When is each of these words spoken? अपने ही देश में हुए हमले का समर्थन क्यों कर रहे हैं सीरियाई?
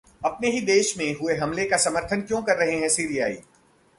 अपने 0.25 0.49
ही 0.51 0.61
देश 0.61 0.97
में 0.97 1.13
हुए 1.15 1.35
हमले 1.35 1.65
का 1.65 1.77
समर्थन 1.77 2.21
क्यों 2.21 2.41
कर 2.41 2.57
रहे 2.57 2.79
हैं 2.79 2.89
सीरियाई? 2.89 3.37